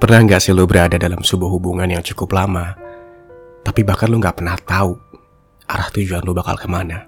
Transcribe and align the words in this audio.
Pernah 0.00 0.24
nggak 0.24 0.40
sih 0.40 0.56
lo 0.56 0.64
berada 0.64 0.96
dalam 0.96 1.20
sebuah 1.20 1.52
hubungan 1.60 1.84
yang 1.84 2.00
cukup 2.00 2.32
lama, 2.32 2.72
tapi 3.60 3.84
bahkan 3.84 4.08
lo 4.08 4.16
nggak 4.16 4.40
pernah 4.40 4.56
tahu 4.56 4.96
arah 5.68 5.92
tujuan 5.92 6.24
lo 6.24 6.32
bakal 6.32 6.56
ke 6.56 6.64
mana. 6.64 7.04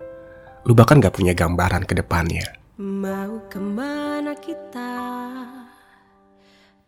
Lo 0.68 0.76
bahkan 0.76 1.00
nggak 1.00 1.16
punya 1.16 1.32
gambaran 1.32 1.88
ke 1.88 1.96
depannya. 1.96 2.44
Mau 2.76 3.48
ke 3.48 3.56
mana 3.56 4.36
kita? 4.36 4.92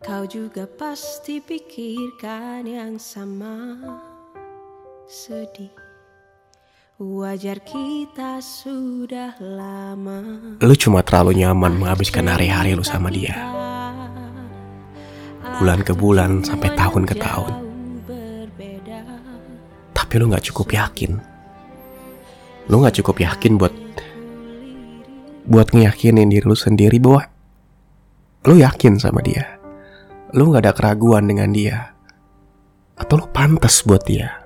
Kau 0.05 0.29
juga 0.29 0.69
pasti 0.69 1.41
pikirkan 1.41 2.69
yang 2.69 3.01
sama. 3.01 3.73
Sedih, 5.09 5.73
wajar 7.01 7.57
kita 7.65 8.45
sudah 8.45 9.33
lama. 9.41 10.21
Lo 10.61 10.75
cuma 10.77 11.01
terlalu 11.01 11.41
nyaman 11.41 11.81
menghabiskan 11.81 12.29
hari-hari 12.29 12.77
lo 12.77 12.85
sama 12.85 13.09
dia. 13.09 13.33
Bulan 15.55 15.81
ke 15.87 15.93
bulan 15.95 16.43
sampai 16.43 16.69
tahun 16.75 17.03
ke 17.07 17.15
tahun. 17.15 17.53
Tapi 19.95 20.13
lo 20.19 20.27
nggak 20.27 20.45
cukup 20.51 20.67
yakin. 20.75 21.11
Lo 22.67 22.83
nggak 22.83 22.99
cukup 22.99 23.23
yakin 23.23 23.55
buat 23.55 23.73
buat 25.45 25.67
ngeyakinin 25.71 26.27
diri 26.27 26.43
lo 26.43 26.57
sendiri 26.57 26.97
bahwa 26.97 27.23
lo 28.43 28.53
yakin 28.57 28.99
sama 28.99 29.23
dia. 29.23 29.55
Lo 30.35 30.51
nggak 30.51 30.63
ada 30.67 30.73
keraguan 30.75 31.29
dengan 31.29 31.53
dia. 31.55 31.95
Atau 32.99 33.23
lo 33.23 33.25
pantas 33.31 33.79
buat 33.87 34.03
dia. 34.03 34.43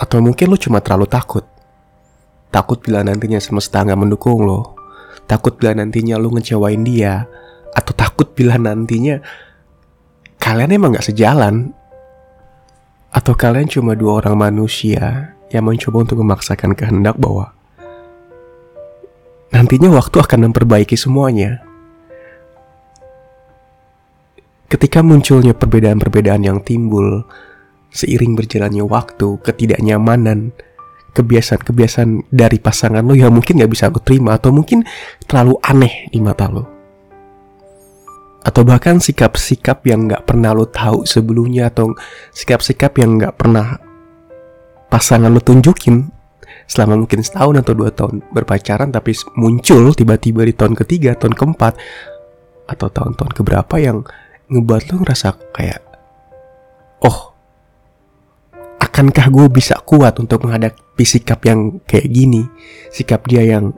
Atau 0.00 0.24
mungkin 0.24 0.52
lo 0.52 0.56
cuma 0.56 0.80
terlalu 0.80 1.08
takut. 1.08 1.44
Takut 2.48 2.80
bila 2.80 3.04
nantinya 3.04 3.36
semesta 3.36 3.84
nggak 3.84 4.00
mendukung 4.00 4.44
lo. 4.44 4.72
Takut 5.28 5.60
bila 5.60 5.76
nantinya 5.76 6.16
lo 6.16 6.32
ngecewain 6.32 6.80
dia. 6.80 7.28
Takut 8.16 8.32
bila 8.32 8.56
nantinya 8.56 9.20
kalian 10.40 10.72
emang 10.72 10.96
gak 10.96 11.04
sejalan. 11.04 11.76
Atau 13.12 13.36
kalian 13.36 13.68
cuma 13.68 13.92
dua 13.92 14.24
orang 14.24 14.40
manusia 14.40 15.36
yang 15.52 15.68
mencoba 15.68 16.08
untuk 16.08 16.24
memaksakan 16.24 16.72
kehendak 16.72 17.20
bahwa 17.20 17.52
nantinya 19.52 19.92
waktu 19.92 20.16
akan 20.16 20.48
memperbaiki 20.48 20.96
semuanya. 20.96 21.60
Ketika 24.72 25.04
munculnya 25.04 25.52
perbedaan-perbedaan 25.52 26.40
yang 26.40 26.64
timbul 26.64 27.20
seiring 27.92 28.32
berjalannya 28.32 28.88
waktu, 28.88 29.44
ketidaknyamanan, 29.44 30.56
kebiasaan-kebiasaan 31.12 32.32
dari 32.32 32.56
pasangan 32.64 33.04
lo 33.04 33.12
yang 33.12 33.36
mungkin 33.36 33.60
gak 33.60 33.72
bisa 33.76 33.92
aku 33.92 34.00
terima 34.00 34.40
atau 34.40 34.56
mungkin 34.56 34.88
terlalu 35.28 35.60
aneh 35.60 36.08
di 36.08 36.24
mata 36.24 36.48
lo. 36.48 36.75
Atau 38.46 38.62
bahkan 38.62 39.02
sikap-sikap 39.02 39.82
yang 39.90 40.06
gak 40.06 40.22
pernah 40.30 40.54
lo 40.54 40.70
tahu 40.70 41.02
sebelumnya 41.02 41.66
atau 41.66 41.98
sikap-sikap 42.30 42.94
yang 43.02 43.18
gak 43.18 43.34
pernah 43.34 43.74
pasangan 44.86 45.34
lo 45.34 45.42
tunjukin 45.42 46.06
selama 46.70 47.06
mungkin 47.06 47.26
setahun 47.26 47.62
atau 47.62 47.74
dua 47.74 47.90
tahun 47.90 48.22
berpacaran 48.30 48.94
tapi 48.94 49.18
muncul 49.34 49.90
tiba-tiba 49.94 50.46
di 50.46 50.54
tahun 50.54 50.78
ketiga, 50.78 51.18
tahun 51.18 51.34
keempat 51.34 51.74
atau 52.70 52.86
tahun-tahun 52.90 53.32
keberapa 53.34 53.74
yang 53.78 54.02
ngebuat 54.46 54.82
lo 54.90 54.94
ngerasa 55.02 55.28
kayak 55.54 55.82
oh 57.02 57.34
akankah 58.82 59.26
gue 59.30 59.46
bisa 59.50 59.78
kuat 59.82 60.18
untuk 60.22 60.46
menghadapi 60.46 61.04
sikap 61.04 61.42
yang 61.44 61.82
kayak 61.84 62.08
gini? 62.08 62.48
Sikap 62.88 63.26
dia 63.28 63.44
yang 63.44 63.74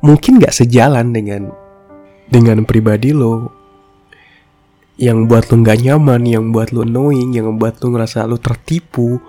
mungkin 0.00 0.38
gak 0.40 0.54
sejalan 0.54 1.12
dengan 1.12 1.50
dengan 2.26 2.66
pribadi 2.66 3.14
lo 3.14 3.52
yang 4.96 5.28
buat 5.28 5.52
lo 5.52 5.60
gak 5.60 5.84
nyaman 5.84 6.24
yang 6.24 6.52
buat 6.52 6.72
lo 6.72 6.84
annoying 6.84 7.36
yang 7.36 7.52
membuat 7.52 7.80
lo 7.84 7.92
ngerasa 7.92 8.24
lo 8.24 8.40
tertipu 8.40 9.20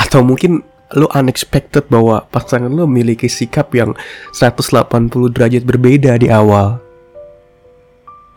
atau 0.00 0.24
mungkin 0.24 0.64
lo 0.96 1.06
unexpected 1.12 1.86
bahwa 1.86 2.24
pasangan 2.32 2.72
lo 2.72 2.88
memiliki 2.88 3.28
sikap 3.28 3.70
yang 3.76 3.92
180 4.32 5.06
derajat 5.36 5.62
berbeda 5.62 6.16
di 6.16 6.32
awal 6.32 6.80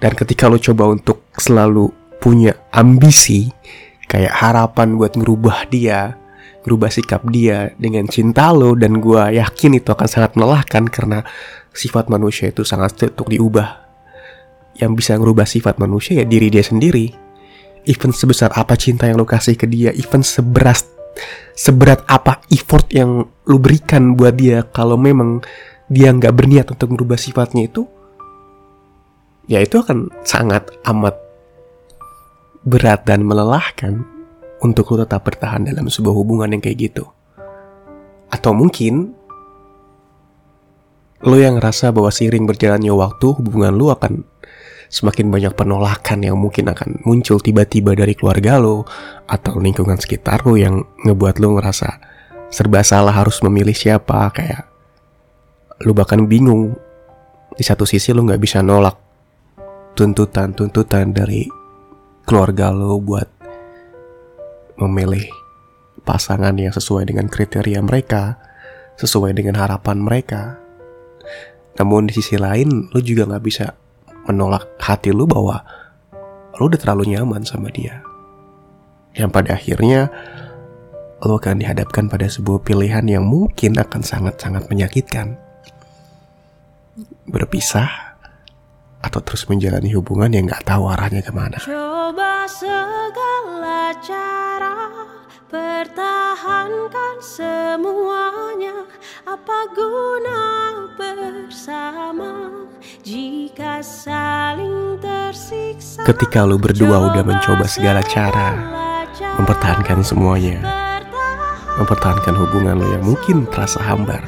dan 0.04 0.20
ketika 0.20 0.52
lo 0.52 0.60
coba 0.60 0.92
untuk 0.92 1.32
selalu 1.40 1.88
punya 2.20 2.56
ambisi, 2.76 3.48
kayak 4.12 4.36
harapan 4.36 5.00
buat 5.00 5.16
ngerubah 5.16 5.72
dia, 5.72 6.20
ngerubah 6.68 6.92
sikap 6.92 7.24
dia 7.32 7.72
dengan 7.80 8.12
cinta 8.12 8.52
lo, 8.52 8.76
dan 8.76 9.00
gue 9.00 9.40
yakin 9.40 9.80
itu 9.80 9.92
akan 9.96 10.08
sangat 10.08 10.36
melelahkan 10.36 10.92
karena 10.92 11.24
sifat 11.72 12.12
manusia 12.12 12.52
itu 12.52 12.68
sangat 12.68 13.00
sulit 13.00 13.16
untuk 13.16 13.32
diubah. 13.32 13.83
Yang 14.78 14.92
bisa 15.04 15.12
ngerubah 15.18 15.46
sifat 15.46 15.78
manusia 15.78 16.22
ya 16.22 16.26
diri 16.26 16.50
dia 16.50 16.66
sendiri. 16.66 17.14
Even 17.84 18.16
sebesar 18.16 18.50
apa 18.56 18.80
cinta 18.80 19.06
yang 19.12 19.20
lo 19.20 19.28
kasih 19.28 19.60
ke 19.60 19.68
dia, 19.68 19.92
even 19.92 20.24
seberat 20.24 20.88
seberat 21.54 22.02
apa 22.10 22.42
effort 22.50 22.90
yang 22.90 23.28
lo 23.28 23.58
berikan 23.62 24.18
buat 24.18 24.34
dia 24.34 24.66
kalau 24.66 24.98
memang 24.98 25.46
dia 25.86 26.10
nggak 26.10 26.34
berniat 26.34 26.66
untuk 26.74 26.98
merubah 26.98 27.20
sifatnya 27.20 27.70
itu 27.70 27.86
ya 29.46 29.62
itu 29.62 29.78
akan 29.78 30.10
sangat 30.26 30.74
amat 30.88 31.14
berat 32.64 33.04
dan 33.04 33.28
melelahkan 33.28 34.02
untuk 34.64 34.96
lo 34.96 35.04
tetap 35.04 35.28
bertahan 35.28 35.68
dalam 35.68 35.92
sebuah 35.92 36.16
hubungan 36.16 36.56
yang 36.56 36.64
kayak 36.64 36.90
gitu. 36.90 37.04
Atau 38.32 38.56
mungkin 38.56 39.12
lo 41.24 41.36
yang 41.36 41.60
ngerasa 41.60 41.92
bahwa 41.92 42.10
seiring 42.10 42.48
berjalannya 42.48 42.96
waktu 42.96 43.28
hubungan 43.36 43.76
lo 43.76 43.92
akan 43.92 44.24
semakin 44.94 45.34
banyak 45.34 45.58
penolakan 45.58 46.22
yang 46.22 46.38
mungkin 46.38 46.70
akan 46.70 47.02
muncul 47.02 47.42
tiba-tiba 47.42 47.98
dari 47.98 48.14
keluarga 48.14 48.62
lo 48.62 48.86
atau 49.26 49.58
lingkungan 49.58 49.98
sekitar 49.98 50.46
lo 50.46 50.54
yang 50.54 50.86
ngebuat 51.02 51.42
lo 51.42 51.58
ngerasa 51.58 51.98
serba 52.54 52.86
salah 52.86 53.10
harus 53.10 53.42
memilih 53.42 53.74
siapa 53.74 54.30
kayak 54.30 54.70
lo 55.82 55.98
bahkan 55.98 56.30
bingung 56.30 56.78
di 57.58 57.66
satu 57.66 57.90
sisi 57.90 58.14
lo 58.14 58.22
nggak 58.22 58.38
bisa 58.38 58.62
nolak 58.62 58.94
tuntutan-tuntutan 59.98 61.10
dari 61.10 61.50
keluarga 62.30 62.70
lo 62.70 63.02
buat 63.02 63.26
memilih 64.78 65.26
pasangan 66.06 66.54
yang 66.58 66.74
sesuai 66.74 67.10
dengan 67.10 67.32
kriteria 67.32 67.80
mereka, 67.82 68.38
sesuai 69.00 69.34
dengan 69.34 69.58
harapan 69.58 69.98
mereka. 70.04 70.62
Namun 71.80 72.10
di 72.10 72.14
sisi 72.14 72.38
lain, 72.38 72.94
lo 72.94 73.00
juga 73.02 73.26
nggak 73.26 73.44
bisa 73.46 73.74
menolak 74.28 74.68
hati 74.80 75.12
lo 75.12 75.28
bahwa 75.28 75.64
lo 76.60 76.64
udah 76.70 76.80
terlalu 76.80 77.16
nyaman 77.16 77.44
sama 77.44 77.72
dia. 77.74 78.04
Yang 79.14 79.30
pada 79.30 79.50
akhirnya 79.56 80.10
lo 81.24 81.40
akan 81.40 81.64
dihadapkan 81.64 82.12
pada 82.12 82.28
sebuah 82.28 82.66
pilihan 82.66 83.06
yang 83.08 83.24
mungkin 83.24 83.80
akan 83.80 84.02
sangat-sangat 84.04 84.68
menyakitkan. 84.68 85.40
Berpisah 87.26 88.14
atau 89.04 89.20
terus 89.20 89.48
menjalani 89.52 89.92
hubungan 89.96 90.32
yang 90.32 90.46
nggak 90.48 90.64
tahu 90.64 90.88
arahnya 90.88 91.20
ke 91.24 91.32
mana. 91.36 91.60
Coba 91.60 92.48
segala 92.48 93.92
cara 94.00 94.76
pertahankan 95.54 97.16
semuanya 97.22 98.90
apa 99.30 99.70
guna 99.78 100.42
bersama 100.98 102.50
jika 103.06 103.86
saling 103.86 104.98
tersiksa. 104.98 106.02
Ketika 106.10 106.42
lu 106.50 106.58
berdua 106.58 107.14
udah 107.14 107.22
mencoba 107.22 107.70
segala 107.70 108.02
cara 108.02 108.58
mempertahankan 109.38 110.02
semuanya, 110.02 110.58
mempertahankan 111.78 112.34
hubungan 112.34 112.82
lo 112.82 112.88
yang 112.90 113.06
mungkin 113.06 113.46
terasa 113.54 113.78
hambar, 113.78 114.26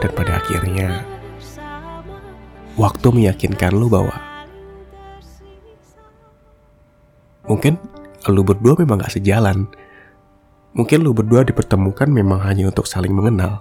dan 0.00 0.10
pada 0.16 0.40
akhirnya 0.40 1.04
waktu 2.80 3.12
meyakinkan 3.12 3.76
lu 3.76 3.92
bahwa 3.92 4.16
mungkin 7.44 7.76
lu 8.32 8.40
berdua 8.40 8.80
memang 8.80 9.04
gak 9.04 9.12
sejalan. 9.12 9.68
Mungkin 10.72 11.04
lu 11.04 11.12
berdua 11.12 11.44
dipertemukan 11.44 12.08
memang 12.08 12.40
hanya 12.48 12.72
untuk 12.72 12.88
saling 12.88 13.12
mengenal. 13.12 13.60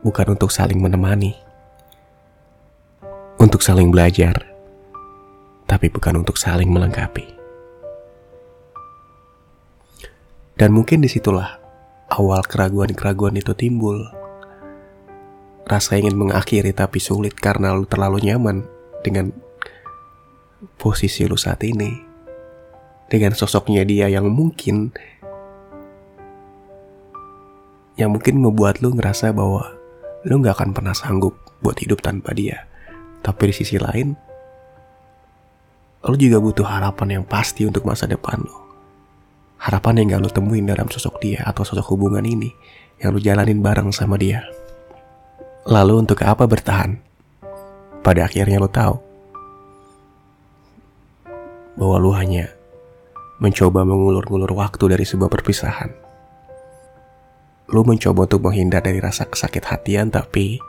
Bukan 0.00 0.32
untuk 0.32 0.48
saling 0.48 0.80
menemani. 0.80 1.36
Untuk 3.36 3.60
saling 3.60 3.92
belajar. 3.92 4.48
Tapi 5.68 5.92
bukan 5.92 6.24
untuk 6.24 6.40
saling 6.40 6.72
melengkapi. 6.72 7.36
Dan 10.56 10.72
mungkin 10.72 11.04
di 11.04 11.08
situlah 11.12 11.60
awal 12.08 12.40
keraguan-keraguan 12.48 13.36
itu 13.36 13.52
timbul 13.52 14.00
rasa 15.68 16.00
ingin 16.00 16.16
mengakhiri 16.16 16.74
tapi 16.74 16.98
sulit 16.98 17.36
karena 17.36 17.70
lu 17.76 17.86
terlalu 17.86 18.24
nyaman 18.24 18.64
dengan 19.04 19.36
posisi 20.80 21.28
lu 21.28 21.36
saat 21.36 21.60
ini. 21.64 22.09
Dengan 23.10 23.34
sosoknya 23.34 23.82
dia 23.82 24.06
yang 24.06 24.30
mungkin 24.30 24.94
yang 27.98 28.14
mungkin 28.14 28.38
membuat 28.38 28.78
lu 28.80 28.94
ngerasa 28.94 29.34
bahwa 29.34 29.66
lu 30.24 30.38
gak 30.40 30.62
akan 30.62 30.70
pernah 30.70 30.94
sanggup 30.94 31.34
buat 31.58 31.74
hidup 31.82 32.00
tanpa 32.00 32.30
dia. 32.32 32.70
Tapi 33.20 33.50
di 33.50 33.54
sisi 33.58 33.76
lain, 33.76 34.16
lo 36.06 36.16
juga 36.16 36.40
butuh 36.40 36.64
harapan 36.64 37.20
yang 37.20 37.24
pasti 37.26 37.66
untuk 37.66 37.84
masa 37.84 38.06
depan 38.06 38.40
lo. 38.40 38.56
Harapan 39.60 40.00
yang 40.00 40.16
gak 40.16 40.22
lo 40.24 40.30
temuin 40.30 40.64
dalam 40.64 40.88
sosok 40.88 41.20
dia 41.20 41.44
atau 41.44 41.66
sosok 41.66 41.92
hubungan 41.92 42.24
ini 42.24 42.48
yang 43.02 43.12
lo 43.12 43.20
jalanin 43.20 43.60
bareng 43.60 43.92
sama 43.92 44.16
dia. 44.16 44.46
Lalu 45.68 46.06
untuk 46.06 46.22
apa 46.24 46.48
bertahan? 46.48 46.96
Pada 48.00 48.24
akhirnya 48.24 48.56
lo 48.56 48.70
tahu 48.72 48.96
bahwa 51.76 51.96
lo 52.00 52.16
hanya 52.16 52.59
mencoba 53.40 53.88
mengulur-ngulur 53.88 54.52
waktu 54.52 54.84
dari 54.92 55.08
sebuah 55.08 55.32
perpisahan. 55.32 55.90
Lo 57.72 57.80
mencoba 57.88 58.28
untuk 58.28 58.44
menghindar 58.44 58.84
dari 58.84 59.00
rasa 59.00 59.24
kesakit 59.24 59.64
hatian 59.64 60.12
tapi 60.12 60.60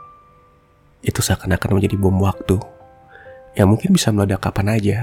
itu 1.04 1.20
seakan-akan 1.20 1.76
menjadi 1.76 2.00
bom 2.00 2.16
waktu 2.24 2.56
yang 3.52 3.68
mungkin 3.68 3.92
bisa 3.92 4.08
meledak 4.08 4.40
kapan 4.40 4.72
aja. 4.72 4.98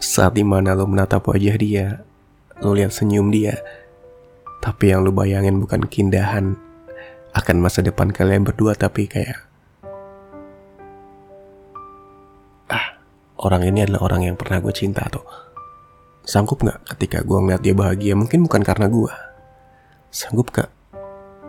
Saat 0.00 0.40
di 0.40 0.44
mana 0.44 0.72
lo 0.72 0.88
menatap 0.88 1.24
wajah 1.28 1.56
dia, 1.60 1.86
lo 2.64 2.72
lihat 2.72 2.92
senyum 2.96 3.28
dia, 3.28 3.60
tapi 4.64 4.92
yang 4.92 5.04
lo 5.04 5.12
bayangin 5.12 5.60
bukan 5.60 5.84
keindahan 5.84 6.56
akan 7.36 7.56
masa 7.60 7.84
depan 7.84 8.08
kalian 8.08 8.44
berdua, 8.44 8.72
tapi 8.72 9.08
kayak 9.08 9.44
ah 12.72 13.00
orang 13.40 13.68
ini 13.68 13.84
adalah 13.84 14.08
orang 14.08 14.32
yang 14.32 14.36
pernah 14.40 14.64
gue 14.64 14.72
cinta 14.72 15.04
tuh. 15.12 15.45
Sanggup 16.26 16.58
nggak 16.60 16.82
ketika 16.90 17.22
gue 17.22 17.38
ngeliat 17.38 17.62
dia 17.62 17.72
bahagia? 17.72 18.18
Mungkin 18.18 18.42
bukan 18.44 18.66
karena 18.66 18.90
gue. 18.90 19.12
Sanggup 20.10 20.50
gak 20.50 20.74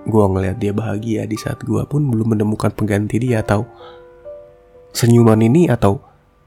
gue 0.07 0.23
ngeliat 0.23 0.57
dia 0.57 0.71
bahagia 0.71 1.27
di 1.27 1.35
saat 1.35 1.59
gue 1.67 1.83
pun 1.83 2.07
belum 2.07 2.37
menemukan 2.37 2.71
pengganti 2.71 3.19
dia 3.19 3.43
atau 3.43 3.67
senyuman 4.95 5.37
ini 5.43 5.67
atau 5.67 5.99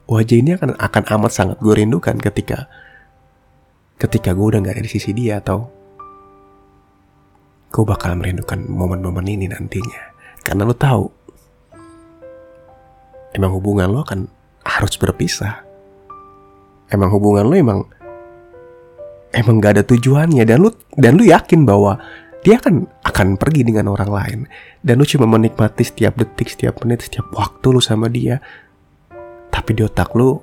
wajah 0.09 0.39
ini 0.41 0.57
akan 0.57 0.81
akan 0.81 1.05
amat 1.21 1.33
sangat 1.33 1.57
gue 1.61 1.75
rindukan 1.77 2.17
ketika 2.17 2.67
ketika 4.01 4.33
gue 4.33 4.47
udah 4.57 4.65
gak 4.65 4.81
ada 4.81 4.85
di 4.89 4.91
sisi 4.91 5.13
dia 5.13 5.45
atau 5.45 5.69
gue 7.71 7.85
bakal 7.85 8.17
merindukan 8.17 8.65
momen-momen 8.65 9.29
ini 9.29 9.47
nantinya 9.53 10.17
karena 10.41 10.65
lo 10.65 10.75
tahu 10.75 11.05
emang 13.37 13.53
hubungan 13.55 13.93
lo 13.93 14.03
akan 14.03 14.25
harus 14.65 14.97
berpisah 14.97 15.63
emang 16.89 17.13
hubungan 17.13 17.45
lo 17.45 17.55
emang 17.55 17.81
emang 19.31 19.63
gak 19.63 19.79
ada 19.79 19.85
tujuannya. 19.87 20.43
Dan 20.47 20.67
lu 20.67 20.71
dan 20.99 21.17
lu 21.17 21.27
yakin 21.27 21.67
bahwa 21.67 21.99
dia 22.41 22.57
akan 22.57 22.89
akan 23.05 23.37
pergi 23.37 23.63
dengan 23.67 23.93
orang 23.93 24.11
lain. 24.11 24.39
Dan 24.81 25.01
lu 25.01 25.07
cuma 25.07 25.29
menikmati 25.29 25.85
setiap 25.85 26.17
detik 26.17 26.51
setiap 26.53 26.81
menit 26.83 27.07
setiap 27.07 27.29
waktu 27.35 27.67
lu 27.71 27.81
sama 27.83 28.09
dia. 28.09 28.41
Tapi 29.51 29.71
di 29.77 29.83
otak 29.85 30.15
lu 30.15 30.39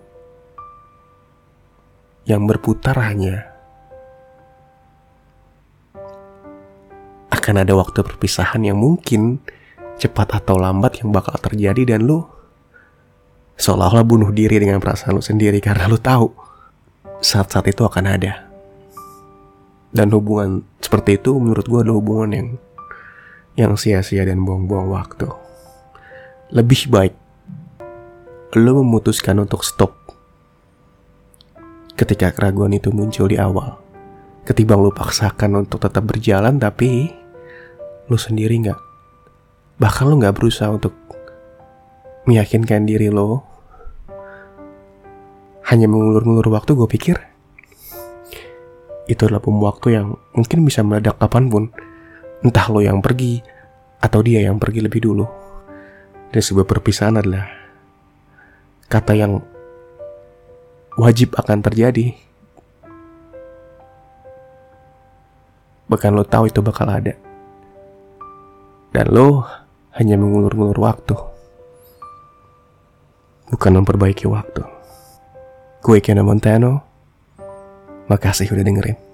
yang 2.28 2.44
berputar 2.44 3.00
hanya 3.08 3.48
akan 7.32 7.64
ada 7.64 7.72
waktu 7.72 8.04
perpisahan 8.04 8.68
yang 8.68 8.76
mungkin 8.76 9.40
cepat 9.96 10.44
atau 10.44 10.60
lambat 10.60 11.02
yang 11.02 11.10
bakal 11.10 11.36
terjadi. 11.40 11.98
Dan 11.98 12.06
lu 12.06 12.24
seolah-olah 13.58 14.06
bunuh 14.06 14.30
diri 14.30 14.62
dengan 14.62 14.78
perasaan 14.78 15.18
lu 15.18 15.24
sendiri 15.24 15.58
karena 15.58 15.90
lu 15.90 15.98
tahu 15.98 16.30
saat-saat 17.26 17.74
itu 17.74 17.82
akan 17.82 18.06
ada. 18.06 18.47
Dan 19.92 20.12
hubungan 20.12 20.68
seperti 20.84 21.20
itu 21.20 21.36
menurut 21.40 21.66
gue 21.66 21.80
adalah 21.82 21.98
hubungan 22.00 22.30
yang 22.34 22.48
yang 23.58 23.74
sia-sia 23.74 24.24
dan 24.28 24.46
buang-buang 24.46 24.94
waktu. 24.94 25.28
Lebih 26.54 26.92
baik 26.94 27.16
lo 28.56 28.80
memutuskan 28.80 29.44
untuk 29.44 29.62
stop 29.62 29.92
ketika 32.00 32.32
keraguan 32.32 32.72
itu 32.72 32.94
muncul 32.94 33.28
di 33.28 33.36
awal. 33.36 33.82
Ketimbang 34.48 34.80
lo 34.80 34.96
paksakan 34.96 35.68
untuk 35.68 35.84
tetap 35.84 36.08
berjalan 36.08 36.56
tapi 36.56 37.12
lo 38.08 38.16
sendiri 38.16 38.56
nggak 38.64 38.80
bahkan 39.78 40.08
lo 40.10 40.16
nggak 40.18 40.34
berusaha 40.34 40.72
untuk 40.72 40.96
meyakinkan 42.24 42.88
diri 42.88 43.12
lo 43.12 43.44
hanya 45.68 45.92
mengulur-ngulur 45.92 46.48
waktu 46.48 46.72
gue 46.74 46.88
pikir 46.88 47.18
itu 49.08 49.22
adalah 49.24 49.44
bom 49.44 49.60
waktu 49.64 49.96
yang 49.96 50.16
mungkin 50.36 50.68
bisa 50.68 50.84
meledak 50.84 51.20
kapan 51.20 51.48
pun 51.48 51.64
entah 52.44 52.68
lo 52.70 52.84
yang 52.84 53.00
pergi 53.00 53.40
atau 54.04 54.22
dia 54.22 54.46
yang 54.46 54.60
pergi 54.62 54.84
lebih 54.84 55.02
dulu 55.04 55.26
dan 56.32 56.42
sebuah 56.44 56.68
perpisahan 56.68 57.18
adalah 57.18 57.48
kata 58.92 59.14
yang 59.16 59.40
wajib 60.98 61.38
akan 61.38 61.62
terjadi. 61.62 62.18
Bahkan 65.88 66.12
lo 66.12 66.28
tahu 66.28 66.52
itu 66.52 66.60
bakal 66.60 66.90
ada. 66.92 67.16
Dan 68.92 69.06
lo 69.14 69.46
hanya 69.96 70.20
mengulur-ngulur 70.20 70.76
waktu. 70.84 71.16
Bukan 73.48 73.72
memperbaiki 73.80 74.28
waktu. 74.28 74.68
Gue 75.80 76.04
Kena 76.04 76.28
Montano. 76.28 76.84
Makasih 78.08 78.48
udah 78.52 78.64
dengerin. 78.64 79.07